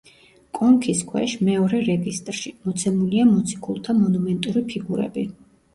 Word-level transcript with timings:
კონქის 0.59 1.03
ქვეშ, 1.11 1.35
მეორე 1.51 1.81
რეგისტრში, 1.91 2.55
მოცემულია 2.65 3.29
მოციქულთა 3.37 3.99
მონუმენტური 4.03 4.69
ფიგურები. 4.75 5.31